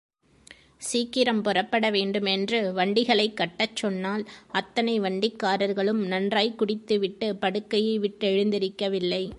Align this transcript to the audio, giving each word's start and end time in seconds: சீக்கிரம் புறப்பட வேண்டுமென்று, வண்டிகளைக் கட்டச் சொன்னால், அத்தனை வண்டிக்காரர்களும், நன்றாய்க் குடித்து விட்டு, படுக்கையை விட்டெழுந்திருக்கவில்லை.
சீக்கிரம் 0.77 1.41
புறப்பட 1.41 1.89
வேண்டுமென்று, 1.89 2.73
வண்டிகளைக் 2.73 3.33
கட்டச் 3.33 3.75
சொன்னால், 3.75 4.25
அத்தனை 4.47 4.99
வண்டிக்காரர்களும், 4.99 6.07
நன்றாய்க் 6.07 6.57
குடித்து 6.57 6.99
விட்டு, 6.99 7.35
படுக்கையை 7.35 7.99
விட்டெழுந்திருக்கவில்லை. 7.99 9.29